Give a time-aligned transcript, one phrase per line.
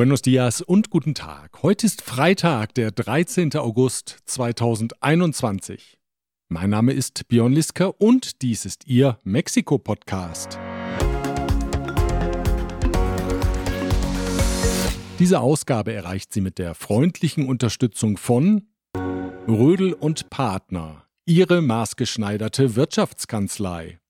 [0.00, 1.62] Buenos dias und guten Tag.
[1.62, 3.54] Heute ist Freitag, der 13.
[3.56, 5.98] August 2021.
[6.48, 10.58] Mein Name ist Björn Liska und dies ist Ihr Mexiko-Podcast.
[15.18, 18.68] Diese Ausgabe erreicht sie mit der freundlichen Unterstützung von
[19.46, 24.00] Rödel und Partner, Ihre maßgeschneiderte Wirtschaftskanzlei.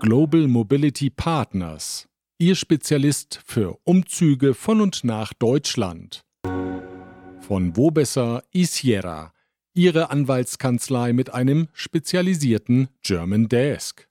[0.00, 2.08] Global Mobility Partners,
[2.42, 6.24] Ihr Spezialist für Umzüge von und nach Deutschland.
[7.40, 9.34] Von Wobesser Isiera,
[9.74, 14.08] Ihre Anwaltskanzlei mit einem spezialisierten German Desk.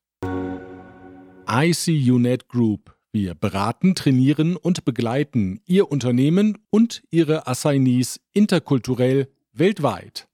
[1.50, 2.96] ICUNet Group.
[3.12, 10.28] Wir beraten, trainieren und begleiten Ihr Unternehmen und Ihre Assignees interkulturell weltweit.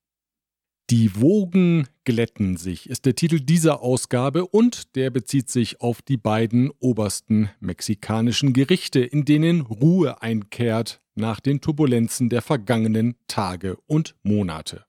[0.92, 6.18] Die Wogen glätten sich ist der Titel dieser Ausgabe und der bezieht sich auf die
[6.18, 14.16] beiden obersten mexikanischen Gerichte, in denen Ruhe einkehrt nach den Turbulenzen der vergangenen Tage und
[14.22, 14.86] Monate.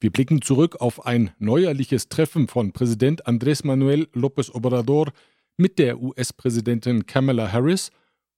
[0.00, 5.12] Wir blicken zurück auf ein neuerliches Treffen von Präsident Andrés Manuel López Obrador
[5.58, 7.90] mit der US-Präsidentin Kamala Harris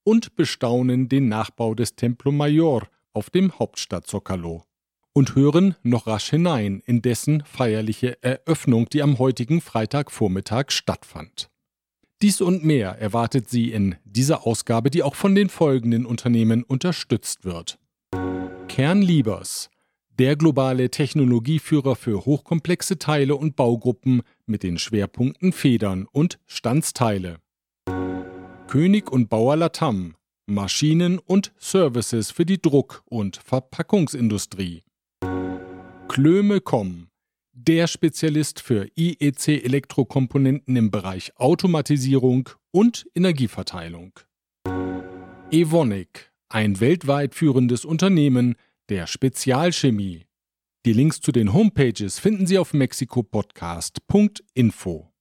[0.03, 4.65] und bestaunen den Nachbau des Templo Mayor auf dem Hauptstadt Zocalo
[5.13, 11.51] und hören noch rasch hinein in dessen feierliche Eröffnung, die am heutigen Freitagvormittag stattfand.
[12.21, 17.45] Dies und mehr erwartet Sie in dieser Ausgabe, die auch von den folgenden Unternehmen unterstützt
[17.45, 17.79] wird.
[18.67, 19.71] Kernliebers,
[20.19, 27.39] der globale Technologieführer für hochkomplexe Teile und Baugruppen mit den Schwerpunkten Federn und Standsteile.
[28.67, 34.83] König und Bauer Latam, Maschinen und Services für die Druck- und Verpackungsindustrie.
[36.09, 37.09] Klöme.com,
[37.53, 44.19] der Spezialist für IEC-Elektrokomponenten im Bereich Automatisierung und Energieverteilung.
[45.51, 48.55] Evonik, ein weltweit führendes Unternehmen
[48.89, 50.25] der Spezialchemie.
[50.87, 55.13] Die Links zu den Homepages finden Sie auf mexikopodcast.info.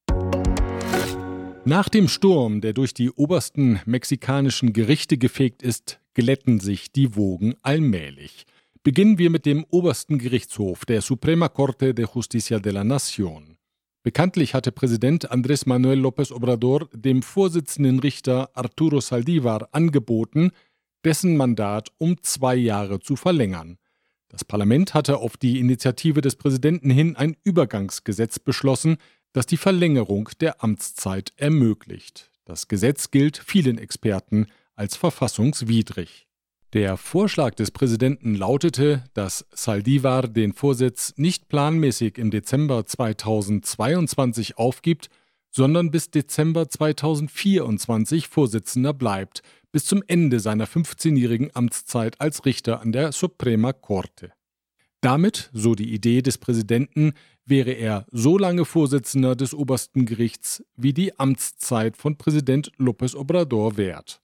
[1.64, 7.56] Nach dem Sturm, der durch die obersten mexikanischen Gerichte gefegt ist, glätten sich die Wogen
[7.62, 8.46] allmählich.
[8.88, 13.58] Beginnen wir mit dem obersten Gerichtshof, der Suprema Corte de Justicia de la Nación.
[14.02, 20.52] Bekanntlich hatte Präsident Andrés Manuel López Obrador dem Vorsitzenden Richter Arturo Saldivar angeboten,
[21.04, 23.76] dessen Mandat um zwei Jahre zu verlängern.
[24.28, 28.96] Das Parlament hatte auf die Initiative des Präsidenten hin ein Übergangsgesetz beschlossen,
[29.34, 32.30] das die Verlängerung der Amtszeit ermöglicht.
[32.46, 36.27] Das Gesetz gilt vielen Experten als verfassungswidrig.
[36.74, 45.08] Der Vorschlag des Präsidenten lautete, dass Saldivar den Vorsitz nicht planmäßig im Dezember 2022 aufgibt,
[45.50, 49.40] sondern bis Dezember 2024 Vorsitzender bleibt,
[49.72, 54.32] bis zum Ende seiner 15-jährigen Amtszeit als Richter an der Suprema Corte.
[55.00, 57.14] Damit, so die Idee des Präsidenten,
[57.46, 63.78] wäre er so lange Vorsitzender des obersten Gerichts, wie die Amtszeit von Präsident López Obrador
[63.78, 64.20] währt.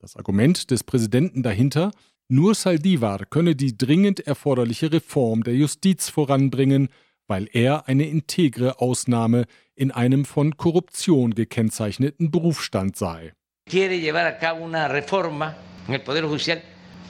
[0.00, 1.90] Das Argument des Präsidenten dahinter,
[2.28, 6.88] nur Saldivar könne die dringend erforderliche Reform der Justiz voranbringen,
[7.26, 13.32] weil er eine integre Ausnahme in einem von Korruption gekennzeichneten Berufsstand sei.
[13.68, 15.56] Quiere llevar a cabo una reforma
[16.04, 16.62] Poder Judicial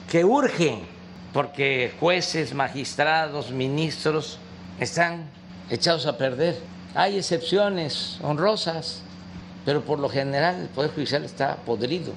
[0.09, 0.79] que urge,
[1.31, 4.39] porque jueces, magistrados, ministros
[4.79, 5.29] están
[5.69, 6.57] echados a perder.
[6.95, 9.03] Hay excepciones honrosas,
[9.63, 12.13] pero por lo general el Poder Judicial está podrido.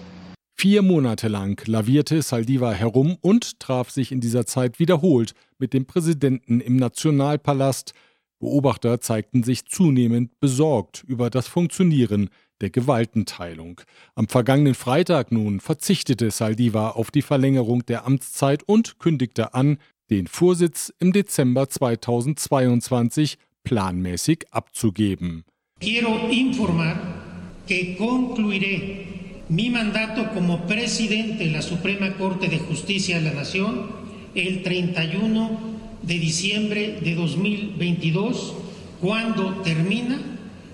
[0.62, 5.86] Vier Monate lang lavierte Saldivar herum und traf sich in dieser Zeit wiederholt mit dem
[5.86, 7.94] Präsidenten im Nationalpalast.
[8.38, 12.30] Beobachter zeigten sich zunehmend besorgt über das Funktionieren
[12.60, 13.80] der Gewaltenteilung.
[14.14, 19.78] Am vergangenen Freitag nun verzichtete Saldivar auf die Verlängerung der Amtszeit und kündigte an,
[20.10, 25.42] den Vorsitz im Dezember 2022 planmäßig abzugeben.
[25.80, 27.00] Quiero informar
[27.66, 29.11] que concluiré
[29.48, 33.86] mi mandato como presidente de la Suprema Corte de Justicia de la Nación
[34.34, 35.72] el 31
[36.02, 38.54] de diciembre de 2022,
[39.00, 40.20] cuando termina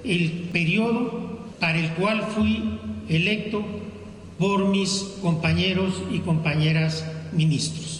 [0.04, 2.62] el periodo para el cual fui
[3.08, 3.64] electo
[4.38, 7.97] por mis compañeros y compañeras ministros.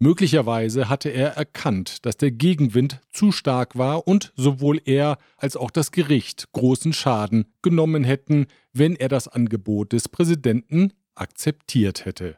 [0.00, 5.70] Möglicherweise hatte er erkannt, dass der Gegenwind zu stark war und sowohl er als auch
[5.70, 12.36] das Gericht großen Schaden genommen hätten, wenn er das Angebot des Präsidenten akzeptiert hätte.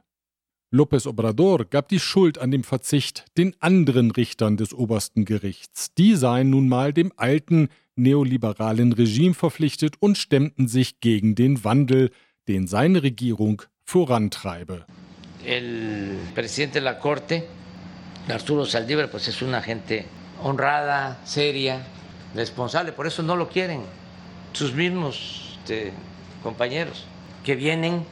[0.73, 5.95] López Obrador gab die Schuld an dem Verzicht den anderen Richtern des obersten Gerichts.
[5.95, 12.11] Die seien nun mal dem alten neoliberalen Regime verpflichtet und stemmten sich gegen den Wandel,
[12.49, 14.85] den seine Regierung vorantreibe.
[15.47, 17.47] El presidente de la Corte,
[18.29, 20.07] Arturo Saldívar, pues es una gente
[20.43, 21.87] honrada, seria,
[22.35, 23.83] responsable, por eso no lo quieren
[24.53, 25.93] sus mismos este,
[26.43, 27.05] compañeros,
[27.45, 28.05] que vienen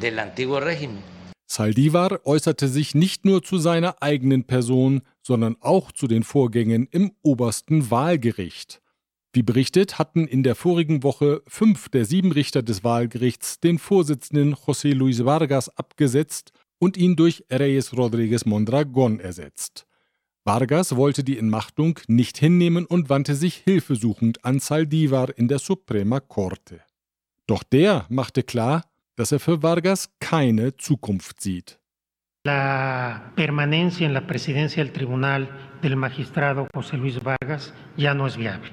[0.00, 1.02] del antiguo régimen.
[1.46, 7.10] Saldivar äußerte sich nicht nur zu seiner eigenen Person, sondern auch zu den Vorgängen im
[7.22, 8.80] obersten Wahlgericht.
[9.32, 14.54] Wie berichtet, hatten in der vorigen Woche fünf der sieben Richter des Wahlgerichts den Vorsitzenden
[14.54, 19.86] José Luis Vargas abgesetzt und ihn durch Reyes Rodríguez Mondragón ersetzt.
[20.44, 26.18] Vargas wollte die Entmachtung nicht hinnehmen und wandte sich hilfesuchend an Saldivar in der Suprema
[26.18, 26.80] Corte.
[27.46, 28.84] Doch der machte klar,
[29.16, 31.78] dass er für Vargas keine Zukunft sieht.
[32.46, 35.46] La permanencia en la presidencia del tribunal
[35.82, 38.70] del magistrado José Luis Vargas ya no es viable.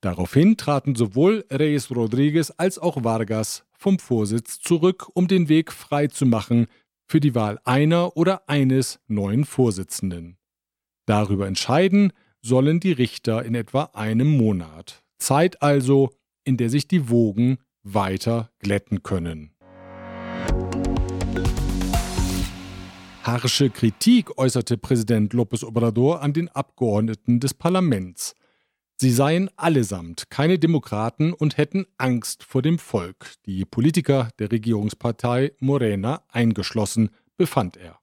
[0.00, 6.06] Daraufhin traten sowohl Reyes Rodríguez als auch Vargas vom Vorsitz zurück, um den Weg frei
[6.06, 6.68] zu machen
[7.06, 10.36] für die Wahl einer oder eines neuen Vorsitzenden.
[11.06, 12.12] Darüber entscheiden
[12.42, 15.02] sollen die Richter in etwa einem Monat.
[15.18, 16.10] Zeit also,
[16.44, 19.52] in der sich die Wogen weiter glätten können.
[23.22, 28.34] Harsche Kritik äußerte Präsident López Obrador an den Abgeordneten des Parlaments.
[28.98, 35.52] Sie seien allesamt keine Demokraten und hätten Angst vor dem Volk, die Politiker der Regierungspartei
[35.60, 37.98] Morena eingeschlossen, befand er.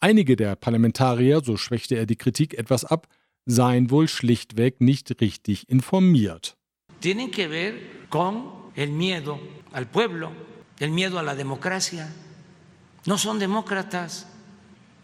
[0.00, 3.06] Einige der Parlamentarier, so schwächte er die Kritik etwas ab,
[3.44, 6.56] seien wohl schlichtweg nicht richtig informiert.
[7.00, 7.74] Tienen que ver
[8.10, 9.38] con el miedo
[9.72, 10.32] al pueblo,
[10.80, 12.08] el miedo a la democracia.
[13.06, 14.26] No son demócratas.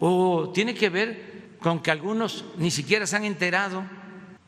[0.01, 1.17] O tiene que ver
[1.61, 3.85] con que algunos ni siquiera se han enterado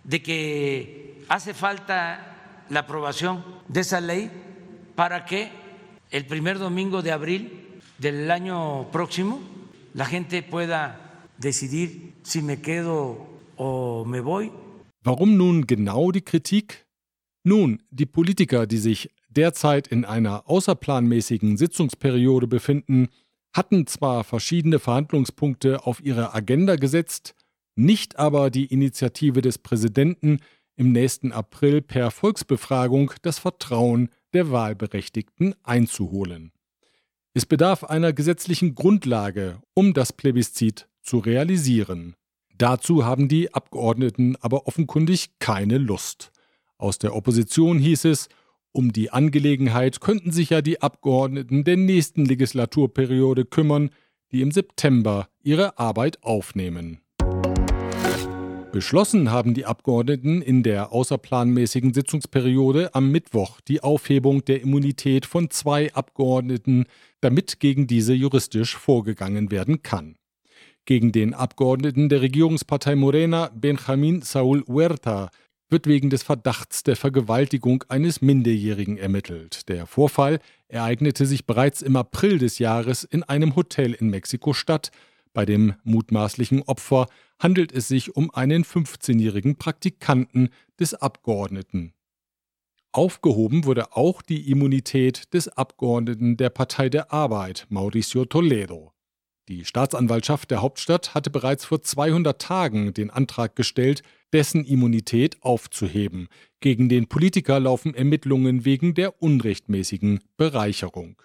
[0.04, 4.30] de que hace falta la aprobación de esa ley
[4.94, 5.50] para que
[6.10, 9.40] el primer domingo de abril del año próximo
[9.94, 14.52] la gente pueda decidir si me quedo o me voy.
[15.04, 16.86] Warum nun genau die Kritik?
[17.42, 23.08] Nun, die Politiker, die sich derzeit in einer außerplanmäßigen Sitzungsperiode befinden,
[23.52, 27.34] hatten zwar verschiedene Verhandlungspunkte auf ihre Agenda gesetzt,
[27.76, 30.38] nicht aber die Initiative des Präsidenten,
[30.76, 36.52] im nächsten April per Volksbefragung das Vertrauen der Wahlberechtigten einzuholen.
[37.32, 42.14] Es bedarf einer gesetzlichen Grundlage, um das Plebiszit zu realisieren.
[42.56, 46.30] Dazu haben die Abgeordneten aber offenkundig keine Lust.
[46.78, 48.28] Aus der Opposition hieß es,
[48.72, 53.90] um die Angelegenheit könnten sich ja die Abgeordneten der nächsten Legislaturperiode kümmern,
[54.32, 57.03] die im September ihre Arbeit aufnehmen.
[58.74, 65.48] Beschlossen haben die Abgeordneten in der außerplanmäßigen Sitzungsperiode am Mittwoch die Aufhebung der Immunität von
[65.48, 66.86] zwei Abgeordneten,
[67.20, 70.16] damit gegen diese juristisch vorgegangen werden kann.
[70.86, 75.30] Gegen den Abgeordneten der Regierungspartei Morena, Benjamin Saúl Huerta,
[75.70, 79.68] wird wegen des Verdachts der Vergewaltigung eines Minderjährigen ermittelt.
[79.68, 84.90] Der Vorfall ereignete sich bereits im April des Jahres in einem Hotel in Mexiko-Stadt.
[85.34, 87.08] Bei dem mutmaßlichen Opfer
[87.38, 90.48] handelt es sich um einen 15-jährigen Praktikanten
[90.78, 91.92] des Abgeordneten.
[92.92, 98.92] Aufgehoben wurde auch die Immunität des Abgeordneten der Partei der Arbeit, Mauricio Toledo.
[99.48, 106.28] Die Staatsanwaltschaft der Hauptstadt hatte bereits vor 200 Tagen den Antrag gestellt, dessen Immunität aufzuheben.
[106.60, 111.20] Gegen den Politiker laufen Ermittlungen wegen der unrechtmäßigen Bereicherung.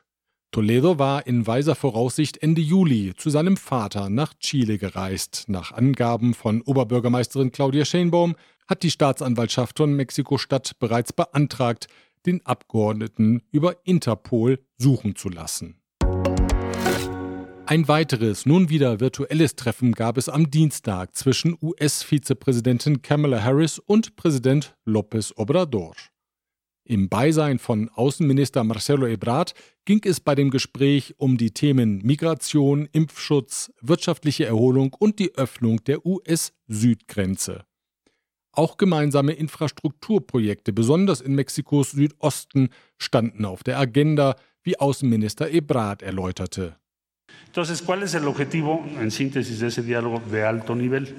[0.51, 5.43] Toledo war in weiser Voraussicht Ende Juli zu seinem Vater nach Chile gereist.
[5.47, 8.35] Nach Angaben von Oberbürgermeisterin Claudia Schenbaum
[8.67, 11.87] hat die Staatsanwaltschaft von Mexiko-Stadt bereits beantragt,
[12.25, 15.75] den Abgeordneten über Interpol suchen zu lassen.
[17.67, 24.15] Ein weiteres, nun wieder virtuelles Treffen gab es am Dienstag zwischen US-Vizepräsidentin Kamala Harris und
[24.15, 25.93] Präsident López Obrador.
[26.89, 29.53] Im Beisein von Außenminister Marcelo Ebrard
[29.85, 35.83] ging es bei dem Gespräch um die Themen Migration, Impfschutz, wirtschaftliche Erholung und die Öffnung
[35.83, 37.63] der US-Südgrenze.
[38.53, 46.75] Auch gemeinsame Infrastrukturprojekte, besonders in Mexikos Südosten, standen auf der Agenda, wie Außenminister Ebrard erläuterte.
[47.45, 51.15] Entonces, ¿cuál es el objetivo en síntesis de ese diálogo de alto nivel?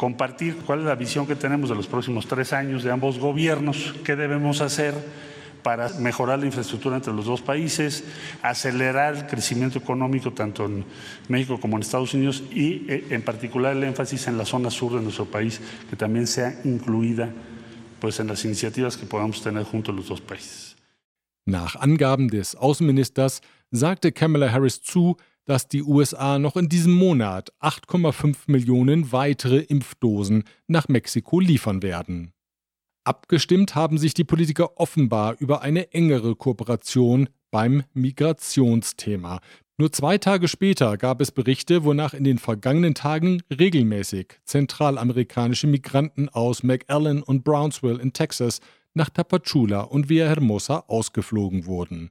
[0.00, 3.94] Compartir cuál es la visión que tenemos de los próximos tres años de ambos gobiernos,
[4.02, 4.94] qué debemos hacer
[5.62, 8.04] para mejorar la infraestructura entre los dos países,
[8.40, 10.86] acelerar el crecimiento económico tanto en
[11.28, 14.94] México como en Estados Unidos y eh, en particular el énfasis en la zona sur
[14.94, 17.28] de nuestro país, que también sea incluida
[18.00, 20.76] pues, en las iniciativas que podamos tener junto a los dos países.
[21.44, 27.52] Nach Angaben des Außenministers sagte Kamala Harris zu, dass die USA noch in diesem Monat
[27.60, 32.32] 8,5 Millionen weitere Impfdosen nach Mexiko liefern werden.
[33.04, 39.40] Abgestimmt haben sich die Politiker offenbar über eine engere Kooperation beim Migrationsthema.
[39.78, 46.28] Nur zwei Tage später gab es Berichte, wonach in den vergangenen Tagen regelmäßig zentralamerikanische Migranten
[46.28, 48.60] aus McAllen und Brownsville in Texas
[48.92, 52.10] nach Tapachula und Villahermosa ausgeflogen wurden.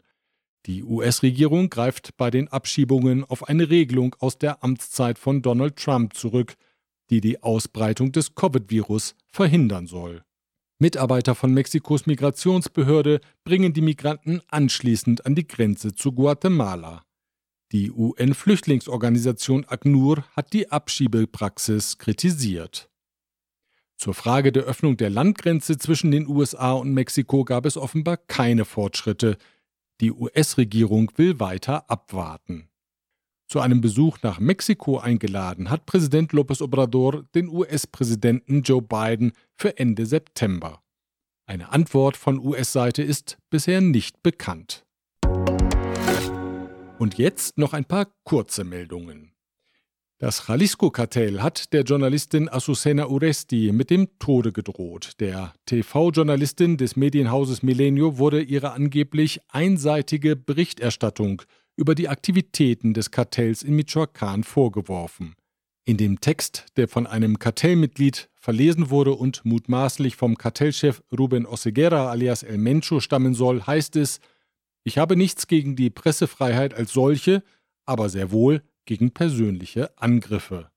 [0.65, 6.15] Die US-Regierung greift bei den Abschiebungen auf eine Regelung aus der Amtszeit von Donald Trump
[6.15, 6.55] zurück,
[7.09, 10.23] die die Ausbreitung des Covid-Virus verhindern soll.
[10.79, 17.03] Mitarbeiter von Mexikos Migrationsbehörde bringen die Migranten anschließend an die Grenze zu Guatemala.
[17.71, 22.89] Die UN-Flüchtlingsorganisation ACNUR hat die Abschiebepraxis kritisiert.
[23.97, 28.63] Zur Frage der Öffnung der Landgrenze zwischen den USA und Mexiko gab es offenbar keine
[28.63, 29.37] Fortschritte.
[30.01, 32.69] Die US-Regierung will weiter abwarten.
[33.49, 39.77] Zu einem Besuch nach Mexiko eingeladen hat Präsident López Obrador den US-Präsidenten Joe Biden für
[39.77, 40.81] Ende September.
[41.47, 44.85] Eine Antwort von US-Seite ist bisher nicht bekannt.
[46.99, 49.33] Und jetzt noch ein paar kurze Meldungen.
[50.21, 55.13] Das Jalisco-Kartell hat der Journalistin Azucena Uresti mit dem Tode gedroht.
[55.21, 61.43] Der TV-Journalistin des Medienhauses Milenio wurde ihre angeblich einseitige Berichterstattung
[61.77, 65.35] über die Aktivitäten des Kartells in Michoacán vorgeworfen.
[65.85, 72.11] In dem Text, der von einem Kartellmitglied verlesen wurde und mutmaßlich vom Kartellchef Ruben Oseguera
[72.11, 74.19] alias El Mencho stammen soll, heißt es:
[74.83, 77.41] Ich habe nichts gegen die Pressefreiheit als solche,
[77.85, 80.71] aber sehr wohl gegen persönliche Angriffe.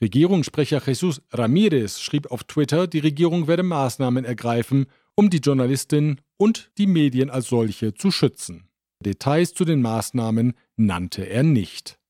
[0.00, 6.72] Regierungssprecher Jesus Ramirez schrieb auf Twitter, die Regierung werde Maßnahmen ergreifen, um die Journalistin und
[6.76, 8.68] die Medien als solche zu schützen.
[8.98, 12.00] Details zu den Maßnahmen nannte er nicht.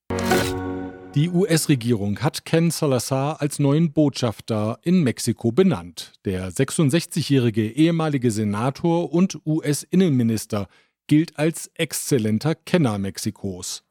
[1.15, 6.15] Die US-Regierung hat Ken Salazar als neuen Botschafter in Mexiko benannt.
[6.25, 10.67] Der 66-jährige ehemalige Senator und US-Innenminister
[11.09, 13.86] gilt als exzellenter Kenner Mexikos.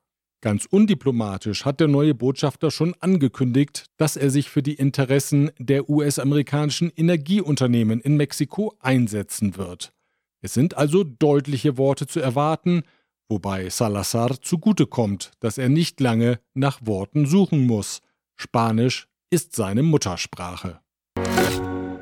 [0.45, 5.89] Ganz undiplomatisch hat der neue Botschafter schon angekündigt, dass er sich für die Interessen der
[5.89, 9.91] US-amerikanischen Energieunternehmen in Mexiko einsetzen wird.
[10.41, 12.83] Es sind also deutliche Worte zu erwarten,
[13.27, 18.01] wobei Salazar zugutekommt, dass er nicht lange nach Worten suchen muss.
[18.35, 20.79] Spanisch ist seine Muttersprache.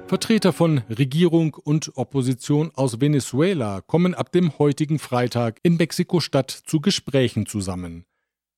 [0.08, 6.82] Vertreter von Regierung und Opposition aus Venezuela kommen ab dem heutigen Freitag in Mexiko-Stadt zu
[6.82, 8.04] Gesprächen zusammen.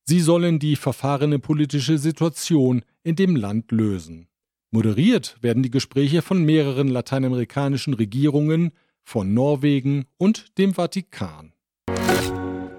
[0.08, 4.28] Sie sollen die verfahrene politische Situation in dem Land lösen.
[4.70, 8.70] Moderiert werden die Gespräche von mehreren lateinamerikanischen Regierungen,
[9.02, 11.52] von Norwegen und dem Vatikan.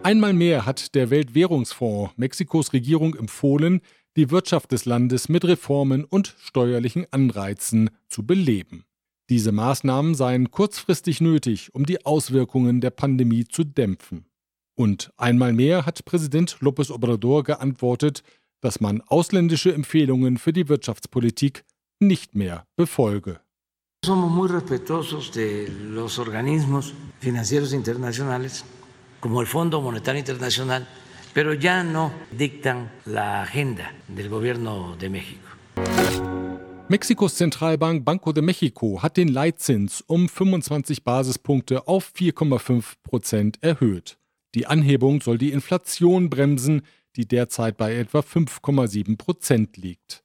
[0.03, 3.81] Einmal mehr hat der Weltwährungsfonds Mexikos Regierung empfohlen,
[4.15, 8.85] die Wirtschaft des Landes mit Reformen und steuerlichen Anreizen zu beleben.
[9.29, 14.26] Diese Maßnahmen seien kurzfristig nötig, um die Auswirkungen der Pandemie zu dämpfen.
[14.79, 18.21] Und einmal mehr hat Präsident López Obrador geantwortet,
[18.61, 21.65] dass man ausländische Empfehlungen für die Wirtschaftspolitik
[21.99, 23.39] nicht mehr befolge.
[24.05, 28.63] Somos muy respetuosos de los organismos financieros internacionales,
[29.19, 30.87] como el Fondo Monetario Internacional,
[31.33, 35.47] pero ya no dictan la agenda del gobierno de México.
[36.87, 44.17] Mexikos Zentralbank Banco de México hat den Leitzins um 25 Basispunkte auf 4,5 Prozent erhöht.
[44.57, 46.81] Die Anhebung soll die Inflation bremsen,
[47.15, 50.23] die derzeit bei etwa 5,7 Prozent liegt.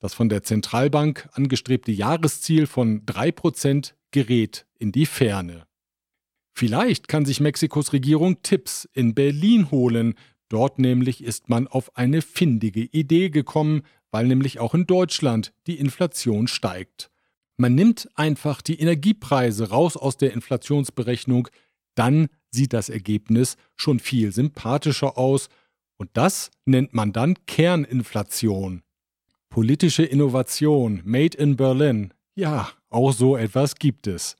[0.00, 5.68] Das von der Zentralbank angestrebte Jahresziel von 3 Prozent gerät in die Ferne.
[6.54, 10.16] Vielleicht kann sich Mexikos Regierung Tipps in Berlin holen.
[10.48, 15.78] Dort nämlich ist man auf eine findige Idee gekommen, weil nämlich auch in Deutschland die
[15.78, 17.12] Inflation steigt.
[17.56, 21.46] Man nimmt einfach die Energiepreise raus aus der Inflationsberechnung,
[21.98, 25.48] dann sieht das Ergebnis schon viel sympathischer aus
[25.96, 28.82] und das nennt man dann Kerninflation.
[29.50, 34.36] Politische Innovation, Made in Berlin, ja, auch so etwas gibt es.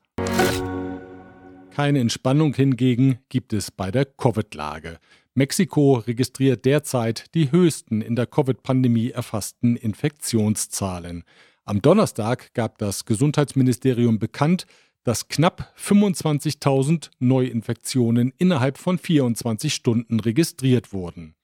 [1.71, 4.99] Keine Entspannung hingegen gibt es bei der Covid-Lage.
[5.35, 11.25] Mexiko registriert derzeit die höchsten in der Covid-Pandemie erfassten Infektionszahlen.
[11.65, 14.67] Am Donnerstag gab das Gesundheitsministerium bekannt,
[15.09, 21.35] dass knapp 25.000 Neuinfektionen innerhalb von 24 Stunden registriert wurden.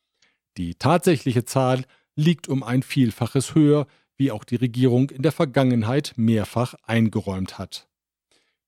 [0.58, 3.86] Die tatsächliche Zahl liegt um ein Vielfaches höher,
[4.18, 7.88] wie auch die Regierung in der Vergangenheit mehrfach eingeräumt hat.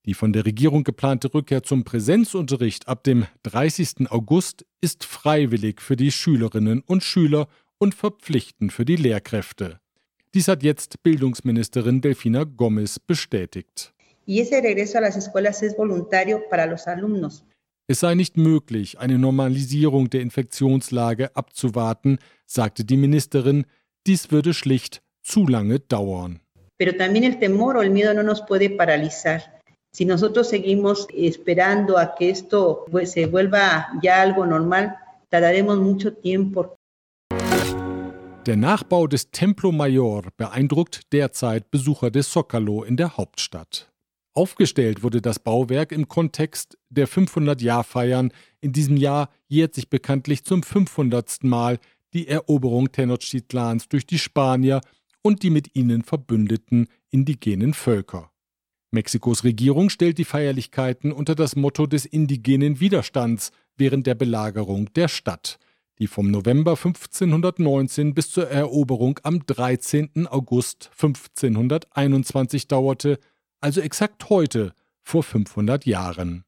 [0.07, 4.11] Die von der Regierung geplante Rückkehr zum Präsenzunterricht ab dem 30.
[4.11, 9.79] August ist freiwillig für die Schülerinnen und Schüler und verpflichtend für die Lehrkräfte.
[10.33, 13.93] Dies hat jetzt Bildungsministerin Delfina Gomez bestätigt.
[17.89, 23.67] Es sei nicht möglich, eine Normalisierung der Infektionslage abzuwarten, sagte die Ministerin.
[24.07, 26.41] Dies würde schlicht zu lange dauern.
[26.79, 29.43] Pero también el temor o el miedo no nos puede paralizar.
[29.93, 34.97] Si nosotros seguimos esperando a que esto pues, se vuelva ya algo normal,
[35.31, 36.77] tardaremos mucho tiempo.
[38.47, 43.91] Der Nachbau des Templo Mayor beeindruckt derzeit Besucher des Zocalo in der Hauptstadt.
[44.37, 48.33] Aufgestellt wurde das Bauwerk im Kontext der 500-Jahr-Feiern.
[48.61, 51.43] In diesem Jahr jährt sich bekanntlich zum 500.
[51.45, 51.79] Mal
[52.13, 54.83] die Eroberung Tenochtitlans durch die Spanier
[55.23, 58.31] und die mit ihnen verbündeten indigenen Völker.
[58.91, 65.09] Mexikos Regierung stellt die Feierlichkeiten unter das Motto des indigenen Widerstands während der Belagerung der
[65.09, 65.59] Stadt
[65.99, 70.27] die vom November 1519 bis zur Eroberung am 13.
[70.27, 73.19] August 1521 dauerte,
[73.61, 74.73] also exakt heute,
[75.03, 76.45] vor 500 Jahren.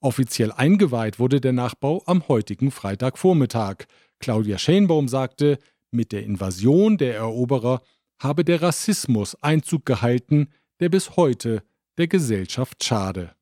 [0.00, 3.86] Offiziell eingeweiht wurde der Nachbau am heutigen Freitagvormittag.
[4.20, 5.58] Claudia Schenbaum sagte,
[5.90, 7.80] mit der Invasion der Eroberer
[8.20, 10.48] habe der Rassismus Einzug gehalten,
[10.80, 11.62] der bis heute
[11.96, 13.34] der Gesellschaft schade.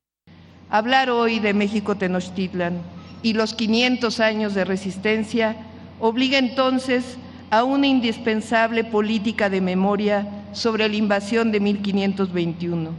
[0.69, 2.83] Hablar hoy de México Tenochtitlan
[3.23, 5.55] y los 500 años de resistencia
[5.99, 7.17] obliga entonces
[7.49, 12.91] a una indispensable política de memoria sobre la invasión de 1521,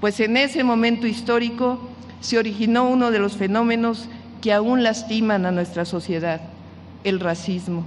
[0.00, 1.78] pues en ese momento histórico
[2.20, 4.08] se originó uno de los fenómenos
[4.40, 6.40] que aún lastiman a nuestra sociedad,
[7.04, 7.86] el racismo.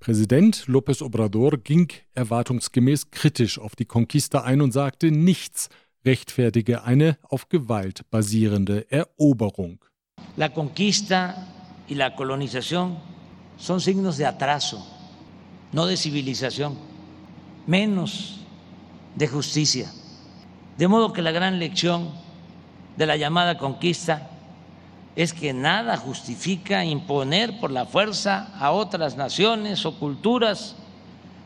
[0.00, 5.68] Präsident López Obrador ging erwartungsgemäß kritisch auf die Conquista ein und sagte, nichts
[6.06, 9.78] rechtfertige eine auf Gewalt basierende Eroberung.
[10.36, 11.46] La conquista
[11.86, 12.96] y la colonización
[13.58, 14.86] son signos de atraso,
[15.72, 16.76] no de civilización,
[17.66, 18.40] menos
[19.14, 19.90] de justicia.
[20.76, 22.10] De modo que la gran lección
[22.96, 24.30] de la llamada conquista
[25.16, 30.76] es que nada justifica imponer por la fuerza a otras naciones o culturas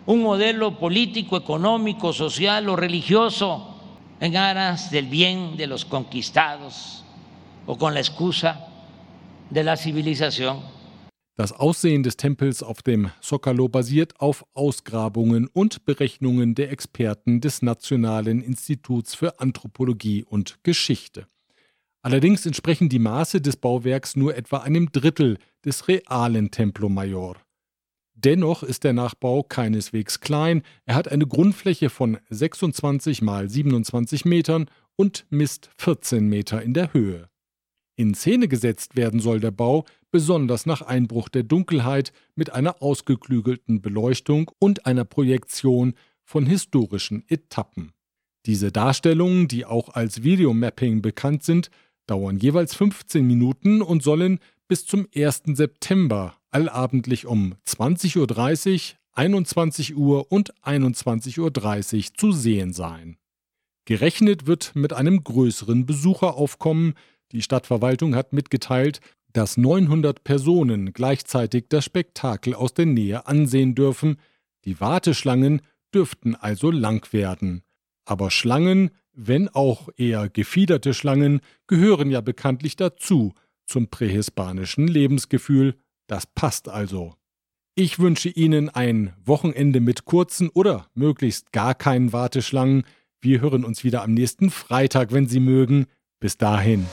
[0.06, 3.74] un modelo político, económico, social o religioso
[4.20, 7.04] en aras del bien de los conquistados
[7.66, 8.68] o con la excusa
[9.50, 10.73] de la civilización.
[11.36, 17.60] Das Aussehen des Tempels auf dem Zocalo basiert auf Ausgrabungen und Berechnungen der Experten des
[17.60, 21.26] Nationalen Instituts für Anthropologie und Geschichte.
[22.02, 27.36] Allerdings entsprechen die Maße des Bauwerks nur etwa einem Drittel des realen Templo Mayor.
[28.14, 30.62] Dennoch ist der Nachbau keineswegs klein.
[30.86, 36.94] Er hat eine Grundfläche von 26 mal 27 Metern und misst 14 Meter in der
[36.94, 37.28] Höhe.
[37.96, 43.82] In Szene gesetzt werden soll der Bau besonders nach Einbruch der Dunkelheit mit einer ausgeklügelten
[43.82, 47.92] Beleuchtung und einer Projektion von historischen Etappen.
[48.46, 51.70] Diese Darstellungen, die auch als Videomapping bekannt sind,
[52.06, 55.42] dauern jeweils 15 Minuten und sollen bis zum 1.
[55.54, 63.16] September allabendlich um 20.30 Uhr, 21 Uhr und 21.30 Uhr zu sehen sein.
[63.86, 66.94] Gerechnet wird mit einem größeren Besucheraufkommen,
[67.34, 69.00] die Stadtverwaltung hat mitgeteilt,
[69.32, 74.16] dass 900 Personen gleichzeitig das Spektakel aus der Nähe ansehen dürfen.
[74.64, 75.60] Die Warteschlangen
[75.92, 77.62] dürften also lang werden.
[78.04, 83.34] Aber Schlangen, wenn auch eher gefiederte Schlangen, gehören ja bekanntlich dazu,
[83.66, 85.74] zum prähispanischen Lebensgefühl.
[86.06, 87.14] Das passt also.
[87.74, 92.84] Ich wünsche Ihnen ein Wochenende mit kurzen oder möglichst gar keinen Warteschlangen.
[93.20, 95.86] Wir hören uns wieder am nächsten Freitag, wenn Sie mögen.
[96.20, 96.86] Bis dahin.